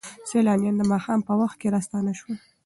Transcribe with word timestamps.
سیلانیان 0.29 0.75
د 0.77 0.83
ماښام 0.91 1.19
په 1.27 1.33
وخت 1.41 1.55
کې 1.61 1.73
راستانه 1.75 2.11
شول. 2.19 2.37